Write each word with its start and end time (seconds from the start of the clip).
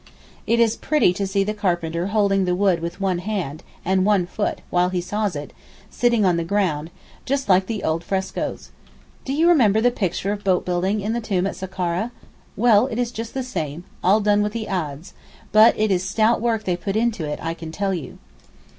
It 0.47 0.59
is 0.59 0.75
pretty 0.77 1.13
to 1.13 1.27
see 1.27 1.43
the 1.43 1.53
carpenter 1.53 2.07
holding 2.07 2.45
the 2.45 2.55
wood 2.55 2.79
with 2.79 2.99
one 2.99 3.19
hand 3.19 3.61
and 3.85 4.03
one 4.03 4.25
foot 4.25 4.61
while 4.71 4.89
he 4.89 4.99
saws 4.99 5.35
it, 5.35 5.53
sitting 5.91 6.25
on 6.25 6.37
the 6.37 6.43
ground—just 6.43 7.47
like 7.47 7.67
the 7.67 7.83
old 7.83 8.03
frescoes. 8.03 8.71
Do 9.25 9.31
you 9.31 9.47
remember 9.47 9.79
the 9.79 9.91
picture 9.91 10.31
of 10.31 10.43
boat 10.43 10.65
building 10.65 11.01
in 11.01 11.13
the 11.13 11.21
tomb 11.21 11.45
at 11.45 11.55
Sakkara? 11.55 12.09
Well, 12.55 12.87
it 12.87 12.97
is 12.97 13.11
just 13.11 13.35
the 13.35 13.43
same; 13.43 13.83
all 14.03 14.21
done 14.21 14.41
with 14.41 14.53
the 14.53 14.67
adze; 14.67 15.13
but 15.51 15.77
it 15.79 15.91
is 15.91 16.01
stout 16.03 16.41
work 16.41 16.63
they 16.63 16.75
put 16.77 16.95
into 16.95 17.25
it, 17.29 17.37
I 17.39 17.53
can 17.53 17.71
tell 17.71 17.93
you. 17.93 18.17